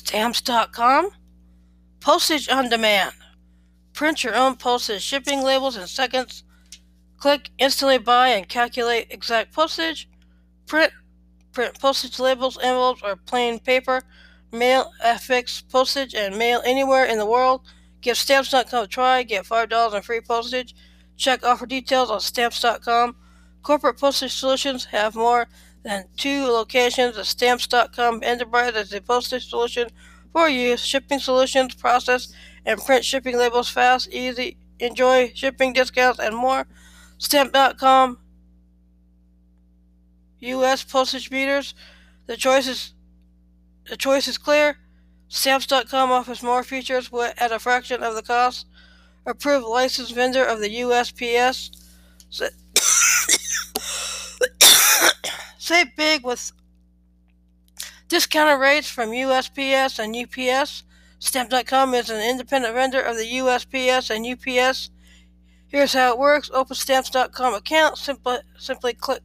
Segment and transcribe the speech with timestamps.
[0.00, 1.10] Stamps.com.
[2.00, 3.12] Postage on demand.
[3.92, 6.42] Print your own postage shipping labels in seconds.
[7.18, 10.08] Click instantly buy and calculate exact postage.
[10.66, 10.90] Print
[11.52, 14.02] print postage labels, envelopes, or plain paper.
[14.52, 17.60] Mail affix postage and mail anywhere in the world.
[18.00, 19.22] Give Stamps.com a try.
[19.22, 20.74] Get $5 in free postage.
[21.18, 23.16] Check offer details on Stamps.com.
[23.62, 25.46] Corporate Postage Solutions have more
[25.82, 27.16] than two locations.
[27.16, 29.88] The Stamps.com Enterprise is a postage solution
[30.32, 30.76] for you.
[30.76, 32.32] Shipping solutions, process,
[32.64, 34.56] and print shipping labels fast, easy.
[34.78, 36.66] Enjoy shipping discounts and more.
[37.18, 38.18] Stamp.com
[40.40, 40.84] U.S.
[40.84, 41.74] postage meters.
[42.26, 42.94] The choice is
[43.88, 44.78] the choice is clear.
[45.28, 48.66] Stamps.com offers more features at a fraction of the cost.
[49.26, 51.70] Approved licensed vendor of the USPS.
[55.70, 56.50] Save big with
[58.08, 60.82] discounted rates from USPS and UPS.
[61.20, 64.90] Stamp.com is an independent vendor of the USPS and UPS.
[65.68, 66.50] Here's how it works.
[66.52, 67.98] Open Stamps.com account.
[67.98, 69.22] Simply, simply click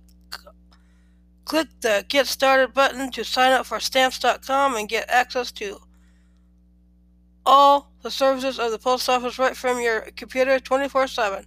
[1.46, 5.80] click the Get Started button to sign up for Stamps.com and get access to
[7.44, 11.44] all the services of the post office right from your computer 24 7.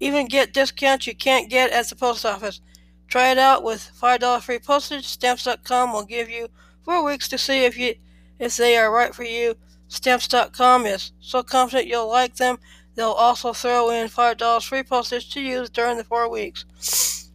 [0.00, 2.60] Even get discounts you can't get at the post office.
[3.08, 5.06] Try it out with $5 free postage.
[5.06, 6.48] Stamps.com will give you
[6.84, 7.94] four weeks to see if you
[8.38, 9.56] if they are right for you.
[9.88, 12.58] Stamps.com is so confident you'll like them,
[12.94, 17.30] they'll also throw in $5 free postage to use during the four weeks.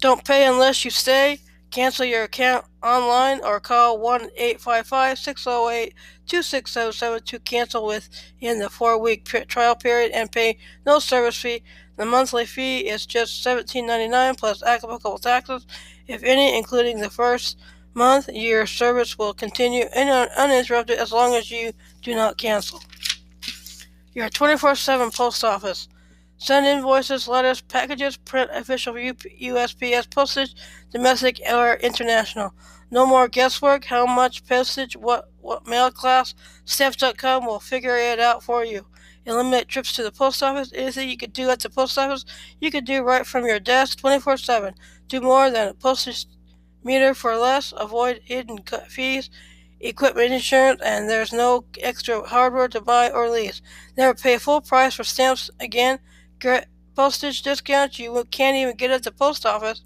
[0.00, 1.38] Don't pay unless you stay.
[1.70, 5.94] Cancel your account online or call 1 855 608
[6.26, 10.56] 2677 to cancel within the four week trial period and pay
[10.86, 11.62] no service fee.
[11.96, 15.66] The monthly fee is just $17.99 plus applicable taxes,
[16.06, 17.58] if any, including the first
[17.94, 18.28] month.
[18.32, 22.80] Your service will continue uninterrupted as long as you do not cancel.
[24.12, 25.88] Your 24 7 post office.
[26.38, 30.54] Send invoices, letters, packages, print official USPS postage,
[30.92, 32.52] domestic or international.
[32.90, 33.86] No more guesswork.
[33.86, 34.96] How much postage?
[34.96, 36.34] What what mail class?
[36.64, 38.86] Stamps.com will figure it out for you
[39.26, 40.72] eliminate trips to the post office.
[40.74, 42.24] Anything you could do at the post office,
[42.60, 44.74] you could do right from your desk 24 7.
[45.08, 46.26] Do more than a postage
[46.82, 47.74] meter for less.
[47.76, 48.58] Avoid hidden
[48.88, 49.28] fees,
[49.80, 53.60] equipment insurance, and there's no extra hardware to buy or lease.
[53.96, 55.98] Never pay full price for stamps again.
[56.38, 59.82] Get postage discounts you can't even get at the post office.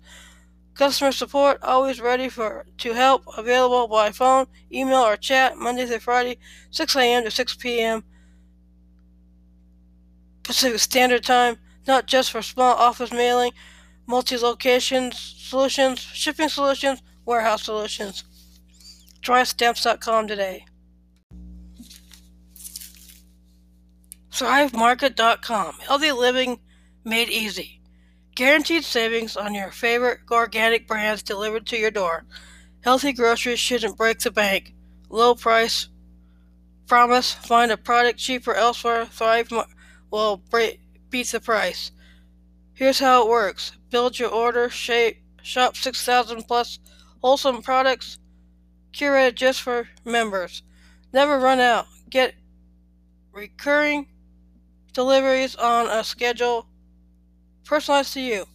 [0.81, 3.25] Customer support always ready for to help.
[3.37, 6.39] Available by phone, email, or chat Monday through Friday,
[6.71, 7.23] 6 a.m.
[7.23, 8.03] to 6 p.m.
[10.43, 13.53] Pacific Standard Time, not just for small office mailing,
[14.07, 18.25] multi location solutions, shipping solutions, warehouse solutions.
[19.21, 20.65] Try stamps.com today.
[24.33, 25.75] ThriveMarket.com.
[25.87, 26.59] Healthy living
[27.05, 27.80] made easy.
[28.35, 32.25] Guaranteed savings on your favorite organic brands delivered to your door.
[32.83, 34.75] Healthy groceries shouldn't break the bank.
[35.09, 35.89] Low price.
[36.87, 37.35] Promise.
[37.35, 39.05] Find a product cheaper elsewhere.
[39.07, 39.53] Thrive
[40.11, 40.43] will
[41.11, 41.93] beat the price.
[42.73, 46.79] Here's how it works build your order, shape, shop 6,000 plus
[47.21, 48.19] wholesome products
[48.93, 50.63] curated just for members.
[51.13, 51.87] Never run out.
[52.09, 52.35] Get
[53.33, 54.09] recurring
[54.93, 56.67] deliveries on a schedule
[57.71, 58.47] personalized to you.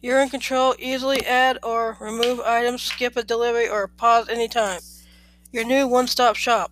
[0.00, 0.76] You're in control.
[0.78, 4.80] Easily add or remove items, skip a delivery, or pause anytime.
[5.50, 6.70] Your new one stop shop.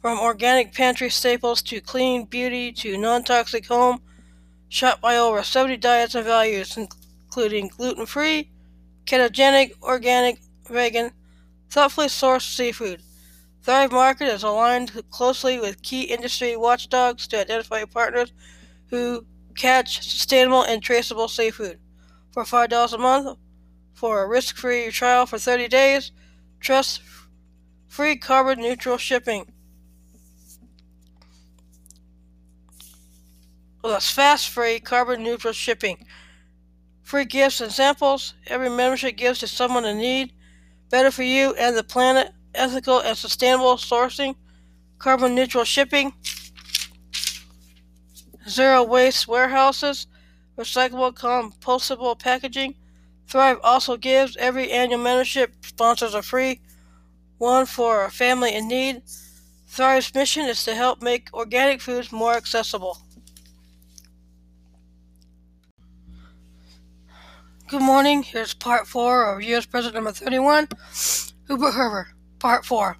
[0.00, 4.00] From organic pantry staples to clean beauty to non toxic home,
[4.70, 8.50] shop by over 70 diets and values, including gluten free,
[9.04, 10.38] ketogenic, organic,
[10.70, 11.10] vegan,
[11.68, 13.02] thoughtfully sourced seafood.
[13.62, 18.32] Thrive Market is aligned closely with key industry watchdogs to identify partners
[18.88, 19.26] who
[19.56, 21.78] catch sustainable and traceable seafood.
[22.32, 23.38] For $5 a month,
[23.92, 26.12] for a risk free trial for 30 days,
[26.60, 27.00] trust
[27.86, 29.54] free carbon neutral shipping.
[33.84, 36.06] plus fast, free, carbon neutral shipping.
[37.02, 38.32] Free gifts and samples.
[38.46, 40.32] Every membership gives to someone in need.
[40.88, 42.32] Better for you and the planet.
[42.54, 44.36] Ethical and sustainable sourcing.
[44.96, 46.14] Carbon neutral shipping.
[48.48, 50.06] Zero waste warehouses.
[50.58, 52.74] Recyclable, compostable packaging.
[53.26, 54.36] Thrive also gives.
[54.36, 56.60] Every annual membership sponsors a free
[57.38, 59.02] one for a family in need.
[59.66, 62.98] Thrive's mission is to help make organic foods more accessible.
[67.68, 68.22] Good morning.
[68.22, 69.66] Here's part four of U.S.
[69.66, 70.68] President number 31,
[71.48, 72.08] Hubert Hoover.
[72.38, 72.98] Part four.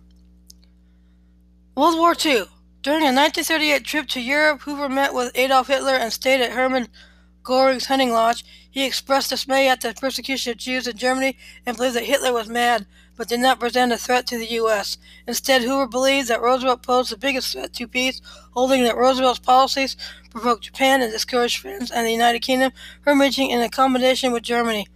[1.76, 2.44] World War II.
[2.84, 6.88] During a 1938 trip to Europe, Hoover met with Adolf Hitler and stayed at Hermann
[7.42, 8.44] Goring's hunting lodge.
[8.70, 12.46] He expressed dismay at the persecution of Jews in Germany and believed that Hitler was
[12.46, 12.84] mad,
[13.16, 14.98] but did not present a threat to the U.S.
[15.26, 18.20] Instead, Hoover believed that Roosevelt posed the biggest threat to peace,
[18.50, 19.96] holding that Roosevelt's policies
[20.30, 22.70] provoked Japan and discouraged France and the United Kingdom
[23.02, 24.86] from reaching an accommodation with Germany.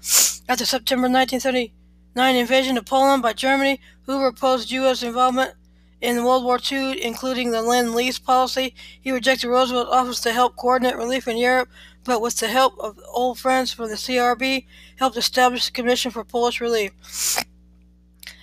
[0.47, 5.03] After September 1939 invasion of Poland by Germany, Hoover opposed U.S.
[5.03, 5.55] involvement
[6.01, 10.97] in World War II, including the Lend-Lease policy, he rejected Roosevelt's offers to help coordinate
[10.97, 11.69] relief in Europe,
[12.05, 14.67] but with the help of old friends from the CRB,
[14.99, 16.93] helped establish the Commission for Polish Relief.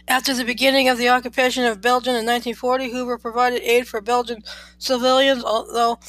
[0.08, 4.44] After the beginning of the occupation of Belgium in 1940, Hoover provided aid for Belgian
[4.78, 6.00] civilians, although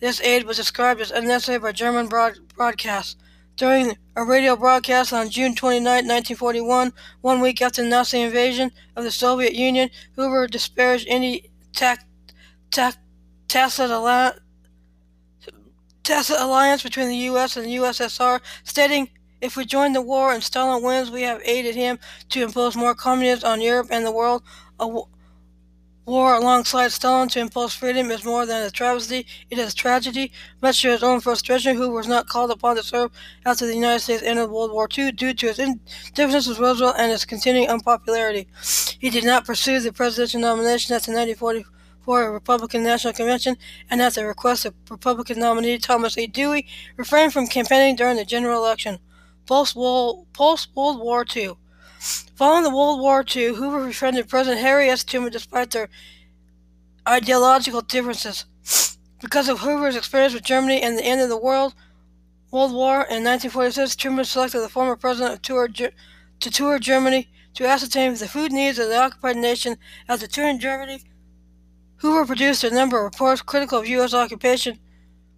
[0.00, 3.16] this aid was described as unnecessary by German broad- broadcasts.
[3.58, 9.02] During a radio broadcast on June 29, 1941, one week after the Nazi invasion of
[9.02, 12.06] the Soviet Union, Hoover disparaged any tac-
[12.70, 12.98] tac-
[13.48, 13.90] tacit,
[16.04, 17.56] tacit alliance between the U.S.
[17.56, 19.10] and the USSR, stating,
[19.40, 22.94] If we join the war and Stalin wins, we have aided him to impose more
[22.94, 24.44] communism on Europe and the world.
[26.08, 30.32] War alongside Stalin to impose freedom is more than a travesty, it is tragedy.
[30.62, 33.10] Much to his own frustration, who was not called upon to serve
[33.44, 37.12] after the United States entered World War II due to his indifference with Roosevelt and
[37.12, 38.48] his continuing unpopularity.
[38.98, 43.58] He did not pursue the presidential nomination at the 1944 Republican National Convention,
[43.90, 46.26] and at the request of Republican nominee Thomas A.
[46.26, 46.66] Dewey,
[46.96, 48.98] refrained from campaigning during the general election.
[49.44, 51.52] Post-World War II.
[52.00, 55.02] Following the World War II, Hoover befriended President Harry S.
[55.02, 55.88] Truman despite their
[57.06, 58.44] ideological differences.
[59.20, 61.74] Because of Hoover's experience with Germany and the end of the World
[62.50, 65.92] World War in 1946, Truman selected the former president tour, to
[66.40, 69.76] tour Germany to ascertain the food needs of the occupied nation.
[70.08, 71.02] After touring Germany,
[71.96, 74.14] Hoover produced a number of reports critical of U.S.
[74.14, 74.78] occupation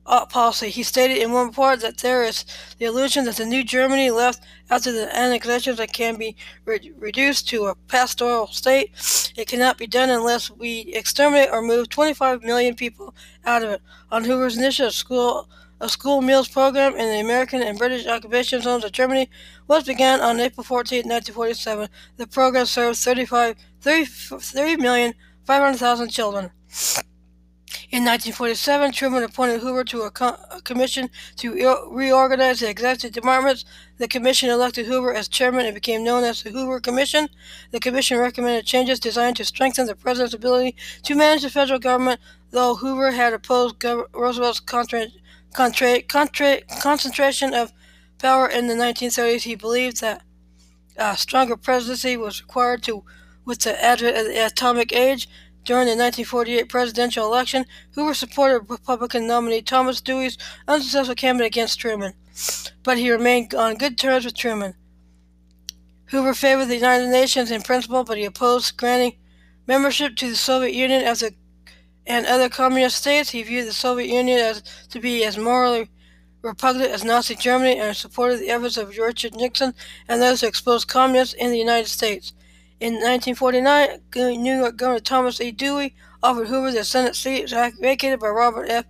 [0.04, 0.70] policy.
[0.70, 2.44] He stated in one report that there is
[2.78, 7.48] the illusion that the new Germany left after the annexations that can be re- reduced
[7.48, 8.90] to a pastoral state.
[9.36, 13.14] It cannot be done unless we exterminate or move 25 million people
[13.44, 13.82] out of it.
[14.10, 15.48] On Hoover's initiative, school
[15.82, 19.30] a school meals program in the American and British occupation zones of Germany
[19.66, 21.88] was begun on April 14, 1947.
[22.18, 26.50] The program served 35, 30, 30,500,000 children.
[27.90, 33.12] In 1947, Truman appointed Hoover to a, co- a commission to re- reorganize the executive
[33.12, 33.64] departments.
[33.98, 37.28] The commission elected Hoover as chairman and became known as the Hoover Commission.
[37.70, 42.20] The commission recommended changes designed to strengthen the president's ability to manage the federal government,
[42.50, 45.06] though Hoover had opposed Gov- Roosevelt's contra-
[45.54, 47.72] contra- contra- concentration of
[48.18, 49.42] power in the 1930s.
[49.42, 50.22] He believed that
[50.96, 53.04] a stronger presidency was required to
[53.44, 55.28] with the advent of the atomic age.
[55.64, 62.14] During the 1948 presidential election, Hoover supported Republican nominee Thomas Dewey's unsuccessful campaign against Truman,
[62.82, 64.74] but he remained on good terms with Truman.
[66.06, 69.16] Hoover favored the United Nations in principle, but he opposed granting
[69.66, 71.30] membership to the Soviet Union as a,
[72.06, 73.30] and other communist states.
[73.30, 75.88] He viewed the Soviet Union as to be as morally
[76.42, 79.74] repugnant as Nazi Germany and supported the efforts of Richard Nixon
[80.08, 82.32] and those who exposed communists in the United States.
[82.80, 84.00] In 1949,
[84.42, 85.52] New York Governor Thomas E.
[85.52, 88.86] Dewey offered Hoover the Senate seat vacated by Robert F.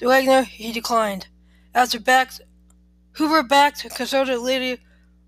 [0.00, 0.44] Wagner.
[0.44, 1.26] He declined.
[1.74, 2.40] After backed,
[3.12, 4.80] Hoover backed conservative leader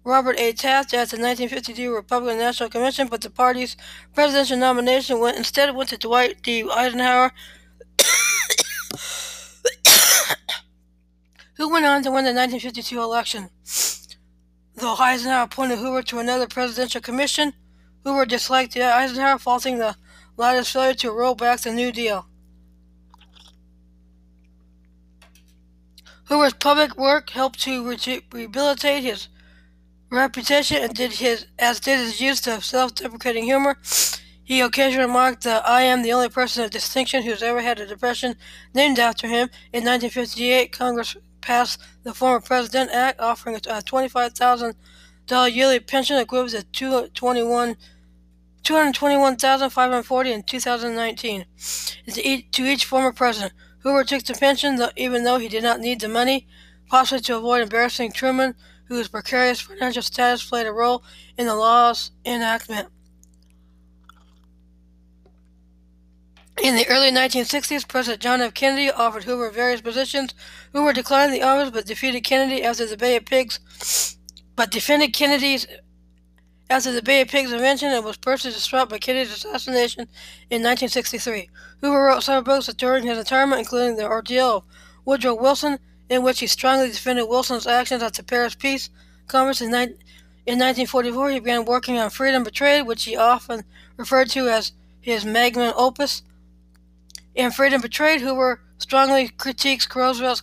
[0.03, 0.55] Robert A.
[0.55, 3.77] Taft at the 1952 Republican National Convention, but the party's
[4.15, 6.67] presidential nomination went instead went to Dwight D.
[6.67, 7.33] Eisenhower,
[11.57, 13.51] who went on to win the 1952 election.
[14.75, 17.53] Though Eisenhower appointed Hoover to another presidential commission,
[18.05, 19.97] Hoover disliked Eisenhower, faulting the
[20.37, 22.27] latter's failure to roll back the New Deal.
[26.25, 29.29] Hoover's public work helped to re- rehabilitate his
[30.11, 33.79] reputation and did his as did his use of self-deprecating humor.
[34.43, 37.87] He occasionally remarked that I am the only person of distinction who's ever had a
[37.87, 38.37] depression
[38.75, 39.49] named after him.
[39.73, 47.09] In 1958, Congress passed the Former President Act, offering a $25,000 yearly pension equivalent to
[47.09, 47.77] 21
[48.65, 51.45] 221,540 in 2019
[52.53, 53.53] to each former president.
[53.81, 56.47] Hoover took the pension even though he did not need the money,
[56.89, 58.55] possibly to avoid embarrassing Truman,
[58.89, 61.05] whose precarious financial status played a role
[61.37, 62.89] in the law's enactment.
[66.63, 68.55] In the early 1960s, President John F.
[68.55, 70.33] Kennedy offered Hoover various positions.
[70.73, 74.17] Hoover declined the office but defeated Kennedy after the Bay of Pigs,
[74.57, 75.67] but defended Kennedy's
[76.71, 80.09] After the Bay of Pigs invention, it was personally disrupted by Kennedy's assassination
[80.51, 81.51] in 1963.
[81.81, 84.65] Hoover wrote several books during his retirement, including The Ordeal of
[85.05, 85.79] Woodrow Wilson,
[86.09, 88.89] in which he strongly defended Wilson's actions at the Paris Peace
[89.27, 91.31] Conference in, in 1944.
[91.31, 93.65] He began working on Freedom Betrayed, which he often
[93.99, 96.23] referred to as his magnum opus.
[97.35, 100.41] In Freedom Betrayed, Hoover strongly critiques Roosevelt's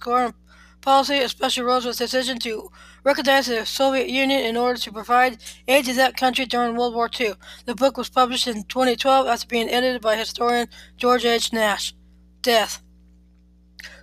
[0.81, 2.71] policy, especially Roosevelt's decision to
[3.03, 7.09] recognize the Soviet Union in order to provide aid to that country during World War
[7.19, 7.33] II.
[7.65, 11.53] The book was published in 2012 after being edited by historian George H.
[11.53, 11.93] Nash.
[12.41, 12.81] Death.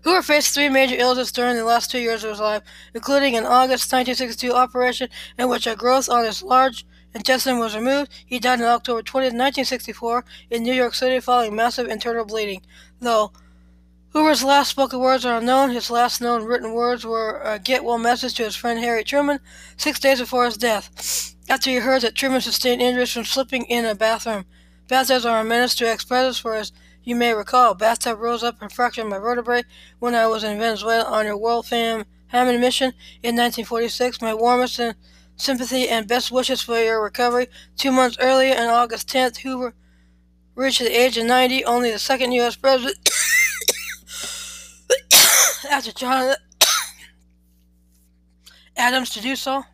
[0.05, 2.63] Hoover faced three major illnesses during the last two years of his life,
[2.95, 8.11] including an August 1962 operation in which a growth on his large intestine was removed.
[8.25, 12.63] He died on October 20, 1964, in New York City following massive internal bleeding.
[13.01, 13.33] Though
[14.13, 17.99] Hoover's last spoken words are unknown, his last known written words were a get well
[17.99, 19.39] message to his friend Harry Truman
[19.77, 23.85] six days before his death, after he heard that Truman sustained injuries from slipping in
[23.85, 24.47] a bathroom.
[24.89, 26.73] Bathtubs are a menace to ex-presidents, for as
[27.05, 29.65] you may recall, bathtub rose up and fractured my vertebrae
[29.99, 34.23] when I was in Venezuela on your world fam Hammond mission in 1946.
[34.23, 34.81] My warmest
[35.37, 37.49] sympathy and best wishes for your recovery.
[37.77, 39.75] Two months earlier, on August 10th, Hoover
[40.55, 42.57] reached the age of 90, only the second U.S.
[42.57, 42.99] president
[45.71, 46.35] after John
[48.77, 49.65] Adams to do so.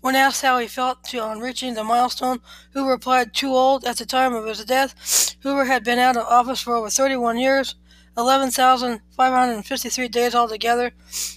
[0.00, 2.40] When asked how he felt to, on reaching the milestone,
[2.72, 5.36] Hoover replied, too old at the time of his death.
[5.42, 7.76] Hoover had been out of office for over 31 years,
[8.16, 10.92] 11,553 days altogether.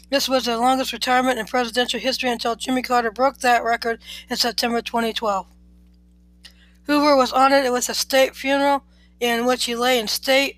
[0.09, 4.37] This was the longest retirement in presidential history until Jimmy Carter broke that record in
[4.37, 5.45] September 2012.
[6.87, 8.83] Hoover was honored with a state funeral
[9.19, 10.57] in which he lay in state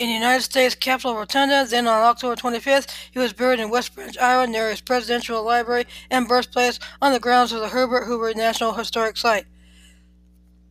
[0.00, 1.66] in the United States Capitol Rotunda.
[1.68, 5.84] Then on October 25th, he was buried in West Branch, Iowa, near his presidential library
[6.10, 9.44] and birthplace on the grounds of the Herbert Hoover National Historic Site.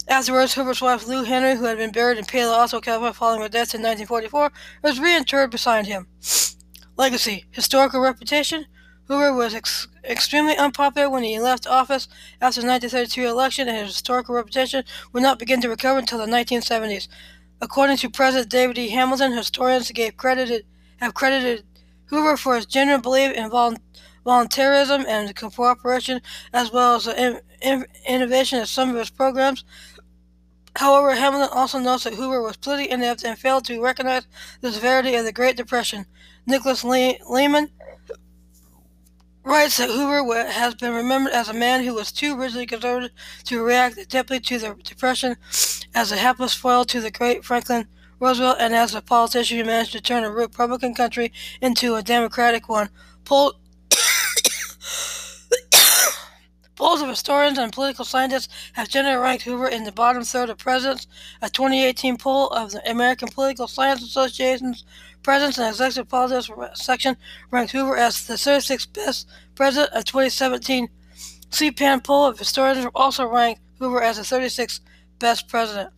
[0.07, 3.50] Afterwards, Hoover's wife Lou Henry, who had been buried in Palo Alto, California following her
[3.50, 4.51] death in 1944,
[4.83, 6.07] was reinterred beside him.
[6.98, 8.65] Legacy Historical reputation
[9.07, 12.07] Hoover was ex- extremely unpopular when he left office
[12.41, 14.83] after the 1932 election, and his historical reputation
[15.13, 17.07] would not begin to recover until the 1970s.
[17.61, 18.89] According to President David E.
[18.89, 20.65] Hamilton, historians credited,
[20.97, 21.65] have credited
[22.05, 23.49] Hoover for his genuine belief in
[24.25, 26.21] voluntarism and cooperation,
[26.53, 29.65] as well as the in, in, innovation of some of his programs.
[30.75, 34.27] However, Hamilton also notes that Hoover was politically inept and failed to recognize
[34.61, 36.05] the severity of the Great Depression.
[36.45, 37.69] Nicholas Le- Lemann
[39.43, 43.12] writes that Hoover has been remembered as a man who was too rigidly conservative
[43.46, 45.36] to react adeptly to the Depression
[45.96, 47.88] as a hapless foil to the great Franklin
[48.19, 51.31] Roosevelt and as a politician who managed to turn a Republican country
[51.62, 52.89] into a Democratic one.
[53.24, 53.53] Poll-
[56.75, 60.58] Polls of historians and political scientists have generally ranked Hoover in the bottom third of
[60.58, 61.08] presidents.
[61.41, 64.86] A 2018 poll of the American Political Science Association's
[65.23, 67.17] Presidents and Executive Politics section
[67.51, 69.91] ranked Hoover as the 36th best president.
[69.93, 70.89] A 2017
[71.51, 74.79] C-SPAN poll of historians also ranked Hoover as the 36th
[75.19, 75.89] best president.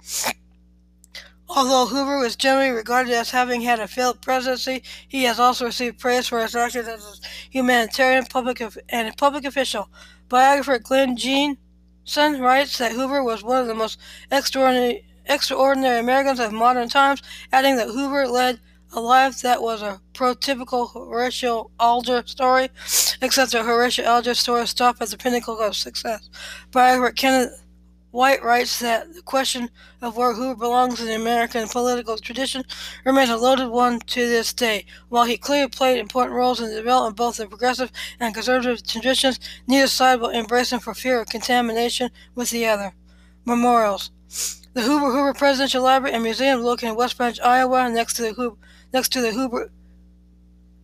[1.48, 6.00] Although Hoover was generally regarded as having had a failed presidency, he has also received
[6.00, 9.90] praise for his actions as a humanitarian public and public official.
[10.30, 14.00] Biographer Glen Jeansonne writes that Hoover was one of the most
[14.32, 18.62] extraordinary, extraordinary Americans of modern times, adding that Hoover led
[18.94, 22.70] a life that was a prototypical Horatio Alger story,
[23.22, 26.30] except that Horatio Alger's story stopped at the pinnacle of success.
[26.72, 27.64] Biographer Kenneth
[28.12, 29.70] Whyte writes that the question
[30.02, 32.66] of where Hoover belongs in the American political tradition
[33.06, 34.86] remains a loaded one to this day.
[35.08, 38.86] While he clearly played important roles in the development of both the progressive and conservative
[38.86, 42.94] traditions, neither side will embrace him for fear of contamination with the other.
[43.46, 44.12] Memorials.
[44.74, 48.34] The Hoover Hoover Presidential Library and Museum located in West Branch, Iowa, next to the
[48.34, 48.56] Hoover,
[48.94, 49.72] next to the Hoover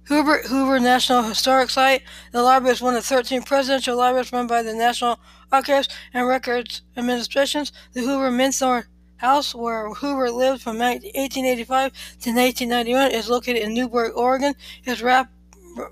[0.07, 2.01] Hubert Hoover National Historic Site.
[2.31, 5.19] The library is one of 13 presidential libraries run by the National
[5.51, 7.73] Archives and Records Administrations.
[7.91, 8.85] The Hoover Minthorn
[9.17, 14.53] House, where Hoover lived from 1885 to 1891, is located in Newberg, Oregon.
[14.81, 15.29] His rap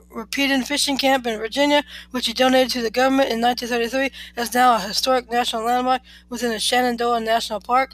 [0.09, 4.75] Rapidan fishing camp in Virginia, which he donated to the government in 1933, is now
[4.75, 7.93] a historic national landmark within the Shenandoah National Park.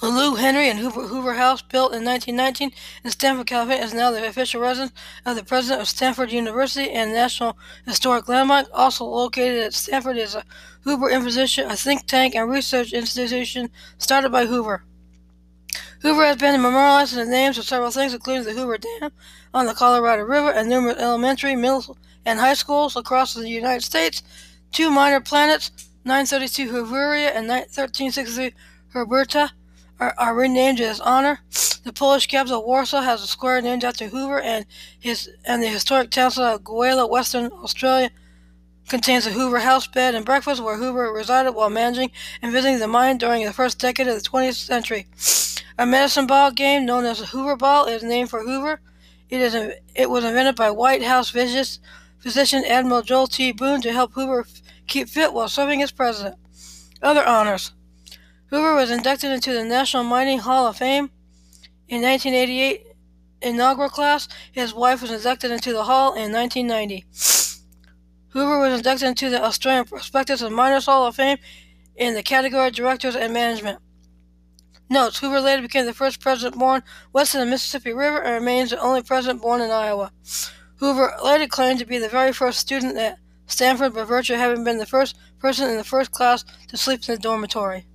[0.00, 2.72] The Lou Henry and Hoover, Hoover House, built in 1919
[3.04, 4.92] in Stanford, California, is now the official residence
[5.26, 8.68] of the president of Stanford University and National Historic Landmark.
[8.72, 10.44] Also located at Stanford is a
[10.84, 14.84] Hoover Institution, a think tank and research institution started by Hoover.
[16.02, 19.12] Hoover has been memorialized in the names of several things, including the Hoover Dam
[19.52, 24.22] on the Colorado River and numerous elementary, middle, and high schools across the United States.
[24.72, 25.70] Two minor planets,
[26.04, 28.54] 932 Hooveria and 1363
[28.94, 29.50] Herberta,
[29.98, 31.40] are, are renamed in his honor.
[31.84, 34.64] The Polish capital Warsaw has a square named after Hoover, and
[34.98, 38.10] his and the historic town of Gwalia, Western Australia,
[38.88, 42.88] contains a Hoover house bed and breakfast where Hoover resided while managing and visiting the
[42.88, 45.06] mine during the first decade of the 20th century.
[45.78, 48.80] A medicine ball game known as the Hoover Ball is named for Hoover.
[49.28, 53.52] It is a, it was invented by White House physician Admiral Joel T.
[53.52, 54.46] Boone to help Hoover
[54.86, 56.36] keep fit while serving as president.
[57.00, 57.72] Other honors.
[58.46, 61.10] Hoover was inducted into the National Mining Hall of Fame
[61.88, 62.86] in 1988
[63.42, 64.28] inaugural class.
[64.50, 67.06] His wife was inducted into the hall in 1990.
[68.30, 71.38] Hoover was inducted into the Australian Prospectors and Miners Hall of Fame
[71.96, 73.78] in the category of Directors and Management.
[74.90, 76.82] Notes Hoover later became the first president born
[77.12, 80.10] west of the Mississippi River and remains the only president born in Iowa.
[80.78, 84.64] Hoover later claimed to be the very first student at Stanford by virtue of having
[84.64, 87.86] been the first person in the first class to sleep in the dormitory.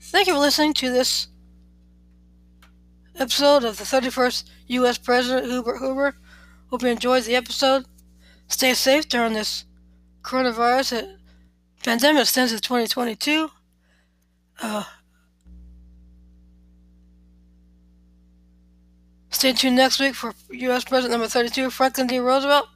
[0.00, 1.28] Thank you for listening to this
[3.16, 4.98] episode of the 31st U.S.
[4.98, 6.16] President Hubert Hoover.
[6.70, 7.84] Hope you enjoyed the episode.
[8.48, 9.64] Stay safe during this
[10.22, 11.16] coronavirus
[11.84, 13.50] pandemic to 2022.
[14.60, 14.84] Uh,
[19.40, 20.84] stay tuned next week for U.S.
[20.84, 22.18] President number 32, Franklin D.
[22.18, 22.68] Roosevelt.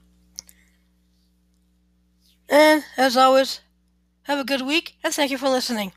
[2.49, 3.61] And as always,
[4.23, 5.93] have a good week and thank you for listening.